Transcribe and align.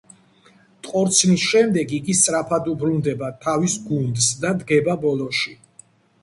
ტყორცნის 0.85 1.43
შემდეგ 1.49 1.93
იგი 1.97 2.15
სწრაფად 2.21 2.71
უბრუნდება 2.71 3.29
თავის 3.45 3.77
გუნდს 3.91 4.31
და 4.47 4.55
დგება 4.65 4.97
ბოლოში. 5.07 5.55